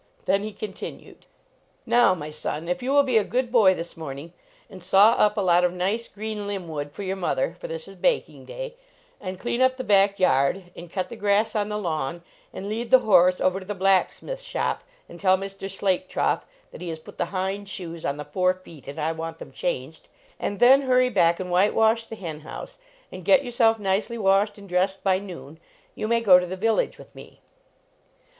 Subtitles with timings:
[0.25, 1.25] Then he con tinued:
[1.85, 4.33] "Now, my son, if you will be a good boy this morning,
[4.67, 7.87] and saw up a lot of nice green limb wood for your mother for this
[7.87, 8.73] is baking day
[9.21, 12.89] and clean up the back yard, and cut the grass on the lawn, and lead
[12.89, 15.69] the horse over to the blacksmith shop and tell Mr.
[15.69, 19.37] Slaketroff that he has put the hind shoes on the fore feet and I want
[19.37, 20.09] them changed,
[20.39, 22.79] and then hurry back and whitewash the hen house,
[23.11, 25.59] and get yourself nicely washed and dressed by noon,
[25.93, 27.41] you may go to the village with me."